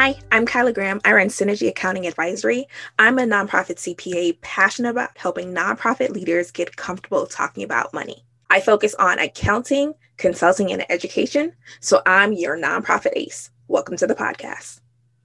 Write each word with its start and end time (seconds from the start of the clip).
Hi, 0.00 0.16
I'm 0.30 0.46
Kyla 0.46 0.72
Graham. 0.72 1.00
I 1.04 1.12
run 1.12 1.26
Synergy 1.26 1.66
Accounting 1.66 2.06
Advisory. 2.06 2.68
I'm 3.00 3.18
a 3.18 3.22
nonprofit 3.22 3.78
CPA 3.78 4.40
passionate 4.42 4.90
about 4.90 5.18
helping 5.18 5.52
nonprofit 5.52 6.10
leaders 6.10 6.52
get 6.52 6.76
comfortable 6.76 7.26
talking 7.26 7.64
about 7.64 7.92
money. 7.92 8.24
I 8.48 8.60
focus 8.60 8.94
on 8.94 9.18
accounting, 9.18 9.94
consulting, 10.16 10.70
and 10.70 10.88
education. 10.88 11.52
So 11.80 12.00
I'm 12.06 12.32
your 12.32 12.56
nonprofit 12.56 13.10
ace. 13.16 13.50
Welcome 13.66 13.96
to 13.96 14.06
the 14.06 14.14
podcast. 14.14 14.78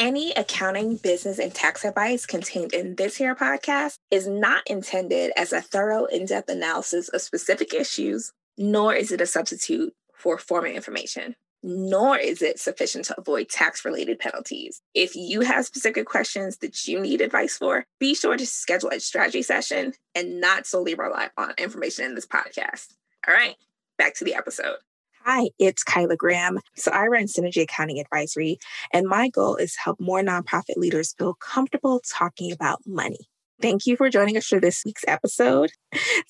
Any 0.00 0.32
accounting, 0.32 0.96
business, 0.96 1.38
and 1.38 1.54
tax 1.54 1.84
advice 1.84 2.26
contained 2.26 2.72
in 2.72 2.96
this 2.96 3.18
here 3.18 3.36
podcast 3.36 3.98
is 4.10 4.26
not 4.26 4.66
intended 4.66 5.30
as 5.36 5.52
a 5.52 5.62
thorough, 5.62 6.06
in 6.06 6.26
depth 6.26 6.50
analysis 6.50 7.08
of 7.10 7.22
specific 7.22 7.72
issues, 7.72 8.32
nor 8.58 8.94
is 8.94 9.12
it 9.12 9.20
a 9.20 9.26
substitute 9.26 9.94
for 10.12 10.38
formal 10.38 10.72
information 10.72 11.36
nor 11.66 12.16
is 12.16 12.42
it 12.42 12.60
sufficient 12.60 13.04
to 13.04 13.18
avoid 13.18 13.48
tax 13.48 13.84
related 13.84 14.20
penalties. 14.20 14.80
If 14.94 15.16
you 15.16 15.40
have 15.40 15.66
specific 15.66 16.06
questions 16.06 16.58
that 16.58 16.86
you 16.86 17.00
need 17.00 17.20
advice 17.20 17.58
for, 17.58 17.84
be 17.98 18.14
sure 18.14 18.36
to 18.36 18.46
schedule 18.46 18.90
a 18.90 19.00
strategy 19.00 19.42
session 19.42 19.92
and 20.14 20.40
not 20.40 20.64
solely 20.64 20.94
rely 20.94 21.28
on 21.36 21.54
information 21.58 22.04
in 22.04 22.14
this 22.14 22.26
podcast. 22.26 22.94
All 23.26 23.34
right, 23.34 23.56
back 23.98 24.14
to 24.14 24.24
the 24.24 24.34
episode. 24.34 24.76
Hi, 25.24 25.48
it's 25.58 25.82
Kyla 25.82 26.14
Graham. 26.14 26.60
So 26.76 26.92
I 26.92 27.08
run 27.08 27.24
Synergy 27.24 27.62
Accounting 27.62 27.98
Advisory, 27.98 28.58
and 28.92 29.08
my 29.08 29.28
goal 29.28 29.56
is 29.56 29.72
to 29.72 29.80
help 29.80 29.98
more 29.98 30.22
nonprofit 30.22 30.76
leaders 30.76 31.16
feel 31.18 31.34
comfortable 31.34 32.00
talking 32.08 32.52
about 32.52 32.80
money. 32.86 33.28
Thank 33.60 33.86
you 33.86 33.96
for 33.96 34.08
joining 34.08 34.36
us 34.36 34.46
for 34.46 34.60
this 34.60 34.84
week's 34.84 35.04
episode. 35.08 35.72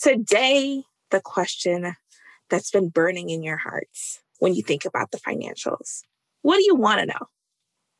Today, 0.00 0.82
the 1.10 1.20
question 1.20 1.94
that's 2.48 2.70
been 2.70 2.88
burning 2.88 3.28
in 3.28 3.42
your 3.42 3.58
hearts 3.58 4.20
when 4.38 4.54
you 4.54 4.62
think 4.62 4.84
about 4.84 5.10
the 5.10 5.18
financials? 5.18 6.02
What 6.42 6.56
do 6.56 6.64
you 6.64 6.74
want 6.74 7.00
to 7.00 7.06
know? 7.06 7.26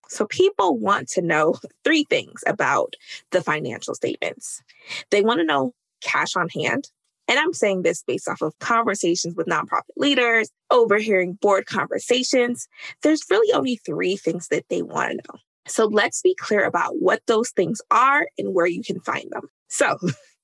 So, 0.09 0.27
people 0.27 0.79
want 0.79 1.09
to 1.11 1.23
know 1.23 1.57
three 1.85 2.05
things 2.05 2.43
about 2.47 2.95
the 3.33 3.43
financial 3.43 3.95
statements. 3.95 4.63
They 5.11 5.23
want 5.23 5.41
to 5.41 5.45
know 5.45 5.73
cash 6.01 6.37
on 6.37 6.49
hand. 6.49 6.91
And 7.29 7.41
I'm 7.41 7.53
saying 7.53 7.83
this 7.83 8.05
based 8.05 8.29
off 8.29 8.41
of 8.41 8.57
conversations 8.61 9.35
with 9.35 9.49
nonprofit 9.49 9.83
leaders, 9.97 10.49
overhearing 10.71 11.33
board 11.35 11.67
conversations. 11.67 12.69
There's 13.03 13.25
really 13.29 13.53
only 13.53 13.81
three 13.85 14.17
things 14.17 14.47
that 14.49 14.65
they 14.69 14.83
want 14.83 15.11
to 15.11 15.17
know. 15.17 15.41
So, 15.67 15.87
let's 15.87 16.23
be 16.23 16.35
clear 16.35 16.65
about 16.65 17.01
what 17.01 17.23
those 17.27 17.51
things 17.51 17.81
are 17.91 18.29
and 18.39 18.55
where 18.55 18.67
you 18.67 18.83
can 18.83 19.01
find 19.01 19.29
them. 19.31 19.49
So, 19.69 19.99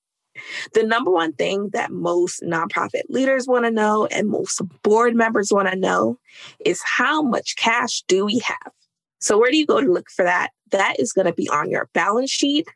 The 0.73 0.83
number 0.83 1.11
one 1.11 1.33
thing 1.33 1.69
that 1.73 1.91
most 1.91 2.41
nonprofit 2.41 3.03
leaders 3.09 3.47
want 3.47 3.65
to 3.65 3.71
know 3.71 4.07
and 4.07 4.29
most 4.29 4.61
board 4.81 5.15
members 5.15 5.51
want 5.51 5.69
to 5.69 5.75
know 5.75 6.17
is 6.65 6.81
how 6.83 7.21
much 7.21 7.55
cash 7.55 8.03
do 8.07 8.25
we 8.25 8.39
have? 8.39 8.71
So, 9.19 9.37
where 9.37 9.51
do 9.51 9.57
you 9.57 9.65
go 9.65 9.79
to 9.79 9.91
look 9.91 10.09
for 10.09 10.23
that? 10.25 10.49
That 10.71 10.99
is 10.99 11.13
going 11.13 11.27
to 11.27 11.33
be 11.33 11.47
on 11.49 11.69
your 11.69 11.89
balance 11.93 12.31
sheet, 12.31 12.67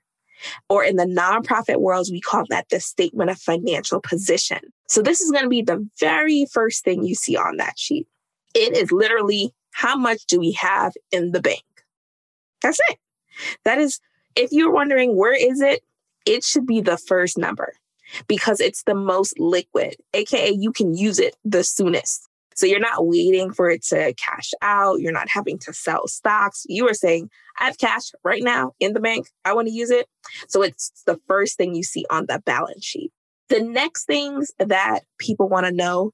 or 0.70 0.84
in 0.84 0.96
the 0.96 1.06
nonprofit 1.06 1.82
worlds, 1.82 2.12
we 2.12 2.22
call 2.22 2.44
that 2.50 2.70
the 2.70 2.80
statement 2.80 3.30
of 3.30 3.40
financial 3.40 4.00
position. 4.00 4.60
So, 4.88 5.02
this 5.02 5.20
is 5.20 5.32
going 5.32 5.44
to 5.44 5.50
be 5.50 5.62
the 5.62 5.88
very 6.00 6.46
first 6.52 6.84
thing 6.84 7.04
you 7.04 7.16
see 7.16 7.36
on 7.36 7.58
that 7.58 7.78
sheet. 7.78 8.08
It 8.54 8.78
is 8.78 8.92
literally 8.92 9.54
how 9.72 9.96
much 9.96 10.26
do 10.26 10.40
we 10.40 10.54
have 10.54 10.94
in 11.12 11.32
the 11.32 11.42
bank? 11.42 11.64
That's 12.62 12.80
it. 12.90 12.98
That 13.66 13.78
is, 13.78 14.00
if 14.36 14.52
you're 14.52 14.72
wondering 14.72 15.16
where 15.16 15.36
is 15.36 15.62
it, 15.62 15.84
it 16.28 16.44
should 16.44 16.68
be 16.68 16.82
the 16.82 16.98
first 16.98 17.38
number 17.38 17.74
because 18.28 18.60
it's 18.60 18.84
the 18.84 18.96
most 18.96 19.40
liquid, 19.40 19.96
AKA, 20.14 20.52
you 20.52 20.72
can 20.72 20.94
use 20.94 21.20
it 21.20 21.36
the 21.44 21.64
soonest. 21.64 22.28
So 22.56 22.66
you're 22.66 22.80
not 22.80 23.06
waiting 23.06 23.54
for 23.54 23.70
it 23.70 23.84
to 23.90 24.14
cash 24.16 24.52
out. 24.64 25.00
You're 25.00 25.12
not 25.12 25.30
having 25.30 25.60
to 25.60 25.74
sell 25.74 26.08
stocks. 26.08 26.66
You 26.68 26.90
are 26.90 26.94
saying, 26.94 27.30
I 27.60 27.66
have 27.66 27.78
cash 27.78 28.12
right 28.24 28.44
now 28.44 28.74
in 28.80 28.94
the 28.94 29.00
bank. 29.00 29.30
I 29.46 29.54
want 29.54 29.68
to 29.68 29.74
use 29.74 29.92
it. 29.92 30.08
So 30.48 30.64
it's 30.64 31.04
the 31.06 31.20
first 31.28 31.56
thing 31.56 31.76
you 31.76 31.84
see 31.84 32.06
on 32.10 32.26
the 32.28 32.42
balance 32.46 32.84
sheet. 32.84 33.12
The 33.50 33.62
next 33.62 34.06
things 34.06 34.52
that 34.58 35.02
people 35.20 35.48
want 35.48 35.68
to 35.68 35.72
know 35.72 36.12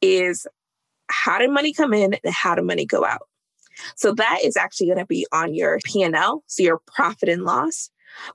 is 0.00 0.46
how 1.08 1.38
did 1.38 1.50
money 1.50 1.74
come 1.74 1.92
in 1.92 2.14
and 2.14 2.34
how 2.34 2.54
did 2.54 2.64
money 2.64 2.86
go 2.86 3.04
out? 3.04 3.28
So 3.96 4.12
that 4.14 4.38
is 4.42 4.56
actually 4.56 4.86
going 4.86 4.98
to 4.98 5.06
be 5.06 5.26
on 5.30 5.54
your 5.54 5.78
P&L, 5.84 6.42
so 6.46 6.62
your 6.62 6.80
profit 6.86 7.28
and 7.28 7.44
loss. 7.44 7.90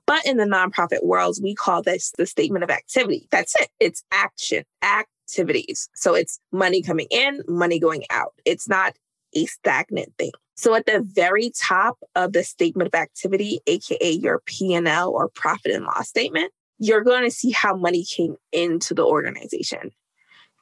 But 0.06 0.24
in 0.26 0.36
the 0.36 0.44
nonprofit 0.44 1.04
worlds, 1.04 1.40
we 1.42 1.54
call 1.54 1.82
this 1.82 2.12
the 2.16 2.26
statement 2.26 2.64
of 2.64 2.70
activity. 2.70 3.28
That's 3.30 3.54
it. 3.60 3.68
It's 3.80 4.02
action, 4.12 4.64
activities. 4.82 5.88
So 5.94 6.14
it's 6.14 6.40
money 6.52 6.82
coming 6.82 7.06
in, 7.10 7.42
money 7.46 7.78
going 7.78 8.04
out. 8.10 8.34
It's 8.44 8.68
not 8.68 8.94
a 9.34 9.46
stagnant 9.46 10.12
thing. 10.18 10.32
So 10.56 10.74
at 10.74 10.86
the 10.86 11.00
very 11.00 11.50
top 11.50 11.98
of 12.16 12.32
the 12.32 12.42
statement 12.42 12.88
of 12.88 12.98
activity, 12.98 13.60
aka 13.66 14.10
your 14.10 14.40
P&L 14.46 15.10
or 15.10 15.28
profit 15.28 15.72
and 15.72 15.84
loss 15.84 16.08
statement, 16.08 16.52
you're 16.78 17.04
going 17.04 17.24
to 17.24 17.30
see 17.30 17.50
how 17.50 17.76
money 17.76 18.04
came 18.04 18.36
into 18.52 18.94
the 18.94 19.04
organization. 19.04 19.90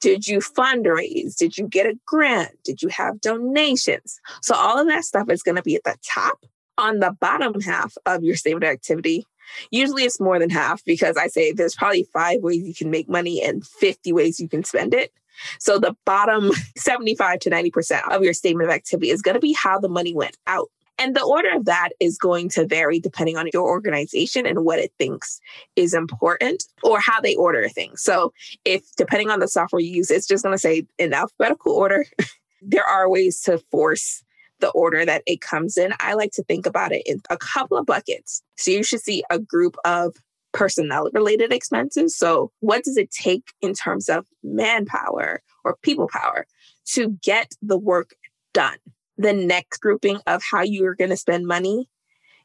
Did 0.02 0.26
you 0.26 0.40
fundraise? 0.40 1.36
Did 1.36 1.56
you 1.56 1.66
get 1.66 1.86
a 1.86 1.98
grant? 2.06 2.52
Did 2.64 2.82
you 2.82 2.88
have 2.90 3.20
donations? 3.20 4.20
So 4.42 4.54
all 4.54 4.78
of 4.78 4.86
that 4.88 5.04
stuff 5.04 5.30
is 5.30 5.42
going 5.42 5.56
to 5.56 5.62
be 5.62 5.76
at 5.76 5.84
the 5.84 5.96
top 6.06 6.40
on 6.78 7.00
the 7.00 7.16
bottom 7.20 7.60
half 7.60 7.94
of 8.06 8.22
your 8.22 8.36
statement 8.36 8.64
of 8.64 8.70
activity, 8.70 9.26
usually 9.70 10.04
it's 10.04 10.20
more 10.20 10.38
than 10.38 10.50
half 10.50 10.84
because 10.84 11.16
I 11.16 11.28
say 11.28 11.52
there's 11.52 11.74
probably 11.74 12.04
five 12.12 12.42
ways 12.42 12.62
you 12.62 12.74
can 12.74 12.90
make 12.90 13.08
money 13.08 13.42
and 13.42 13.66
50 13.66 14.12
ways 14.12 14.40
you 14.40 14.48
can 14.48 14.64
spend 14.64 14.94
it. 14.94 15.12
So 15.58 15.78
the 15.78 15.96
bottom 16.04 16.50
75 16.76 17.40
to 17.40 17.50
90% 17.50 18.10
of 18.10 18.22
your 18.22 18.32
statement 18.32 18.68
of 18.68 18.74
activity 18.74 19.10
is 19.10 19.22
going 19.22 19.34
to 19.34 19.40
be 19.40 19.52
how 19.52 19.78
the 19.78 19.88
money 19.88 20.14
went 20.14 20.36
out. 20.46 20.70
And 20.98 21.14
the 21.14 21.22
order 21.22 21.50
of 21.54 21.66
that 21.66 21.90
is 22.00 22.16
going 22.16 22.48
to 22.50 22.66
vary 22.66 22.98
depending 22.98 23.36
on 23.36 23.48
your 23.52 23.68
organization 23.68 24.46
and 24.46 24.64
what 24.64 24.78
it 24.78 24.92
thinks 24.98 25.40
is 25.76 25.92
important 25.92 26.64
or 26.82 27.00
how 27.00 27.20
they 27.20 27.34
order 27.36 27.68
things. 27.68 28.02
So, 28.02 28.32
if 28.64 28.82
depending 28.96 29.30
on 29.30 29.40
the 29.40 29.48
software 29.48 29.80
you 29.80 29.90
use, 29.90 30.10
it's 30.10 30.26
just 30.26 30.42
going 30.42 30.54
to 30.54 30.58
say 30.58 30.86
in 30.98 31.12
alphabetical 31.12 31.72
order, 31.72 32.06
there 32.62 32.84
are 32.84 33.10
ways 33.10 33.42
to 33.42 33.58
force 33.70 34.24
the 34.60 34.70
order 34.70 35.04
that 35.04 35.22
it 35.26 35.40
comes 35.40 35.76
in, 35.76 35.92
I 36.00 36.14
like 36.14 36.32
to 36.32 36.42
think 36.44 36.66
about 36.66 36.92
it 36.92 37.02
in 37.06 37.20
a 37.30 37.36
couple 37.36 37.76
of 37.76 37.86
buckets. 37.86 38.42
So 38.56 38.70
you 38.70 38.82
should 38.82 39.00
see 39.00 39.22
a 39.30 39.38
group 39.38 39.76
of 39.84 40.14
personnel 40.56 41.10
related 41.12 41.52
expenses. 41.52 42.16
So, 42.16 42.50
what 42.60 42.82
does 42.82 42.96
it 42.96 43.10
take 43.10 43.44
in 43.60 43.74
terms 43.74 44.08
of 44.08 44.26
manpower 44.42 45.42
or 45.64 45.76
people 45.82 46.08
power 46.10 46.46
to 46.92 47.10
get 47.22 47.52
the 47.62 47.78
work 47.78 48.14
done? 48.54 48.78
The 49.18 49.32
next 49.32 49.78
grouping 49.78 50.20
of 50.26 50.42
how 50.50 50.62
you 50.62 50.86
are 50.86 50.94
going 50.94 51.10
to 51.10 51.16
spend 51.16 51.46
money 51.46 51.88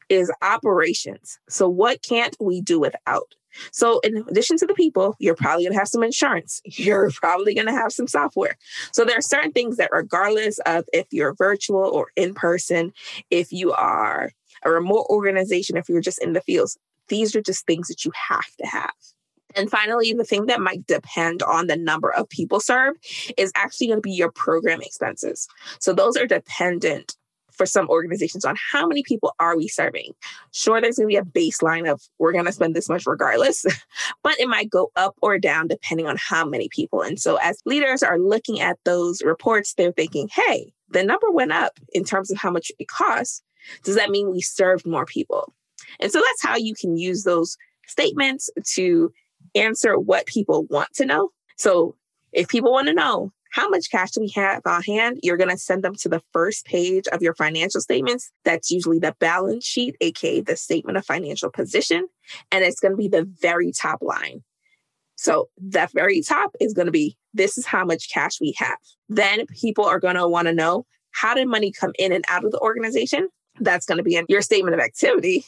is 0.08 0.30
operations. 0.42 1.38
So, 1.48 1.68
what 1.68 2.02
can't 2.02 2.36
we 2.40 2.60
do 2.60 2.78
without? 2.78 3.34
So, 3.70 4.00
in 4.00 4.24
addition 4.28 4.56
to 4.58 4.66
the 4.66 4.74
people, 4.74 5.16
you're 5.18 5.34
probably 5.34 5.64
going 5.64 5.72
to 5.72 5.78
have 5.78 5.88
some 5.88 6.02
insurance. 6.02 6.60
You're 6.82 7.10
probably 7.10 7.54
going 7.54 7.66
to 7.66 7.72
have 7.72 7.92
some 7.92 8.08
software. 8.08 8.56
So, 8.92 9.04
there 9.04 9.18
are 9.18 9.22
certain 9.22 9.52
things 9.52 9.76
that, 9.76 9.90
regardless 9.92 10.58
of 10.66 10.84
if 10.92 11.06
you're 11.10 11.34
virtual 11.34 11.84
or 11.84 12.08
in 12.16 12.34
person, 12.34 12.92
if 13.30 13.52
you 13.52 13.72
are 13.72 14.30
a 14.64 14.70
remote 14.70 15.06
organization, 15.10 15.76
if 15.76 15.88
you're 15.88 16.00
just 16.00 16.22
in 16.22 16.32
the 16.32 16.40
fields, 16.40 16.78
these 17.08 17.34
are 17.34 17.42
just 17.42 17.66
things 17.66 17.88
that 17.88 18.04
you 18.04 18.12
have 18.28 18.56
to 18.58 18.66
have. 18.66 18.92
And 19.54 19.70
finally, 19.70 20.12
the 20.12 20.24
thing 20.24 20.46
that 20.46 20.60
might 20.60 20.86
depend 20.86 21.42
on 21.42 21.66
the 21.66 21.76
number 21.76 22.10
of 22.10 22.28
people 22.28 22.60
served 22.60 23.04
is 23.36 23.52
actually 23.54 23.88
going 23.88 23.98
to 23.98 24.02
be 24.02 24.12
your 24.12 24.32
program 24.32 24.80
expenses. 24.80 25.46
So, 25.78 25.92
those 25.92 26.16
are 26.16 26.26
dependent 26.26 27.16
for 27.62 27.66
some 27.66 27.88
organizations 27.90 28.44
on 28.44 28.56
how 28.72 28.88
many 28.88 29.04
people 29.04 29.36
are 29.38 29.56
we 29.56 29.68
serving. 29.68 30.12
Sure, 30.50 30.80
there's 30.80 30.96
going 30.96 31.08
to 31.08 31.12
be 31.12 31.16
a 31.16 31.22
baseline 31.22 31.88
of 31.88 32.02
we're 32.18 32.32
going 32.32 32.44
to 32.44 32.50
spend 32.50 32.74
this 32.74 32.88
much 32.88 33.06
regardless, 33.06 33.64
but 34.24 34.38
it 34.40 34.48
might 34.48 34.68
go 34.68 34.90
up 34.96 35.14
or 35.22 35.38
down 35.38 35.68
depending 35.68 36.08
on 36.08 36.16
how 36.18 36.44
many 36.44 36.68
people. 36.68 37.02
And 37.02 37.20
so 37.20 37.36
as 37.36 37.62
leaders 37.64 38.02
are 38.02 38.18
looking 38.18 38.60
at 38.60 38.78
those 38.84 39.22
reports, 39.22 39.74
they're 39.74 39.92
thinking, 39.92 40.28
hey, 40.32 40.72
the 40.90 41.04
number 41.04 41.30
went 41.30 41.52
up 41.52 41.78
in 41.92 42.02
terms 42.02 42.32
of 42.32 42.38
how 42.38 42.50
much 42.50 42.72
it 42.80 42.88
costs. 42.88 43.42
Does 43.84 43.94
that 43.94 44.10
mean 44.10 44.32
we 44.32 44.40
served 44.40 44.84
more 44.84 45.06
people? 45.06 45.52
And 46.00 46.10
so 46.10 46.18
that's 46.18 46.42
how 46.42 46.56
you 46.56 46.74
can 46.74 46.96
use 46.96 47.22
those 47.22 47.56
statements 47.86 48.50
to 48.74 49.12
answer 49.54 49.96
what 49.96 50.26
people 50.26 50.64
want 50.68 50.92
to 50.94 51.06
know. 51.06 51.30
So 51.58 51.94
if 52.32 52.48
people 52.48 52.72
want 52.72 52.88
to 52.88 52.94
know 52.94 53.32
how 53.52 53.68
much 53.68 53.90
cash 53.90 54.12
do 54.12 54.20
we 54.20 54.30
have 54.30 54.62
on 54.64 54.82
hand? 54.82 55.20
You're 55.22 55.36
going 55.36 55.50
to 55.50 55.58
send 55.58 55.84
them 55.84 55.94
to 55.96 56.08
the 56.08 56.22
first 56.32 56.64
page 56.64 57.06
of 57.08 57.20
your 57.20 57.34
financial 57.34 57.82
statements. 57.82 58.30
That's 58.44 58.70
usually 58.70 58.98
the 58.98 59.14
balance 59.20 59.66
sheet, 59.66 59.94
aka 60.00 60.40
the 60.40 60.56
statement 60.56 60.96
of 60.96 61.04
financial 61.04 61.50
position. 61.50 62.08
And 62.50 62.64
it's 62.64 62.80
going 62.80 62.92
to 62.92 62.96
be 62.96 63.08
the 63.08 63.28
very 63.40 63.70
top 63.70 64.00
line. 64.00 64.42
So 65.16 65.50
the 65.58 65.86
very 65.92 66.22
top 66.22 66.52
is 66.60 66.72
going 66.72 66.86
to 66.86 66.92
be 66.92 67.18
this 67.34 67.58
is 67.58 67.66
how 67.66 67.84
much 67.84 68.10
cash 68.10 68.40
we 68.40 68.54
have. 68.56 68.78
Then 69.10 69.46
people 69.46 69.84
are 69.84 70.00
going 70.00 70.16
to 70.16 70.26
want 70.26 70.48
to 70.48 70.54
know 70.54 70.86
how 71.10 71.34
did 71.34 71.46
money 71.46 71.70
come 71.70 71.92
in 71.98 72.10
and 72.10 72.24
out 72.28 72.46
of 72.46 72.52
the 72.52 72.60
organization? 72.60 73.28
That's 73.60 73.84
going 73.84 73.98
to 73.98 74.04
be 74.04 74.16
in 74.16 74.24
your 74.30 74.40
statement 74.40 74.74
of 74.74 74.80
activity. 74.80 75.44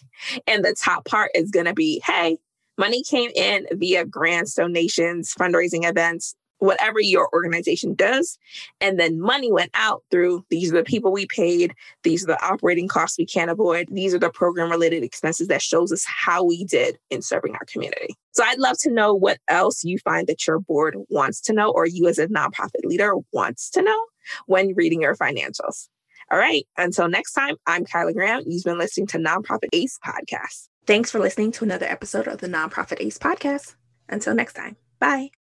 And 0.47 0.63
the 0.63 0.77
top 0.79 1.07
part 1.07 1.31
is 1.35 1.51
going 1.51 1.67
to 1.67 1.75
be 1.75 2.03
hey, 2.05 2.37
money 2.77 3.03
came 3.03 3.31
in 3.35 3.67
via 3.73 4.05
grants, 4.05 4.55
donations, 4.55 5.35
fundraising 5.35 5.89
events, 5.89 6.37
whatever 6.59 7.01
your 7.01 7.29
organization 7.33 7.95
does. 7.95 8.39
And 8.81 8.99
then 8.99 9.21
money 9.21 9.53
went 9.53 9.71
out 9.75 10.03
through 10.11 10.45
these 10.51 10.73
are 10.73 10.77
the 10.77 10.85
people 10.85 11.13
we 11.13 11.27
paid, 11.27 11.75
these 12.03 12.25
are 12.25 12.29
the 12.29 12.45
operating 12.45 12.89
costs 12.89 13.19
we 13.19 13.27
can't 13.27 13.51
avoid, 13.51 13.89
these 13.91 14.15
are 14.15 14.19
the 14.19 14.31
program 14.31 14.71
related 14.71 15.03
expenses 15.03 15.49
that 15.49 15.63
shows 15.63 15.93
us 15.93 16.05
how 16.07 16.45
we 16.45 16.65
did 16.65 16.99
in 17.11 17.23
serving 17.23 17.55
our 17.55 17.65
community. 17.67 18.15
So 18.33 18.45
I'd 18.45 18.59
love 18.59 18.77
to 18.81 18.91
know 18.91 19.15
what 19.15 19.39
else 19.49 19.85
you 19.85 19.99
find 19.99 20.27
that 20.27 20.47
your 20.47 20.59
board 20.59 20.97
wants 21.09 21.41
to 21.43 21.53
know 21.53 21.71
or 21.71 21.87
you 21.87 22.09
as 22.09 22.19
a 22.19 22.29
nonprofit 22.29 22.85
leader 22.85 23.15
wants 23.33 23.71
to 23.71 23.83
know 23.83 24.05
when 24.47 24.75
reading 24.75 25.03
your 25.03 25.17
financials. 25.17 25.89
All 26.31 26.39
right. 26.39 26.67
Until 26.77 27.09
next 27.09 27.33
time, 27.33 27.57
I'm 27.67 27.85
Kyla 27.85 28.13
Graham. 28.15 28.43
You've 28.47 28.65
been 28.65 28.79
listening 28.79 29.07
to 29.09 29.19
Nonprofit 29.19 29.69
Ace 29.73 29.99
Podcast. 30.05 30.69
Thanks 30.87 31.11
for 31.11 31.19
listening 31.19 31.53
to 31.53 31.65
another 31.65 31.87
episode 31.87 32.27
of 32.27 32.39
the 32.39 32.49
Nonprofit 32.49 33.01
Ace 33.01 33.19
Podcast. 33.19 33.75
Until 34.09 34.35
next 34.35 34.55
time, 34.55 34.77
bye. 34.99 35.35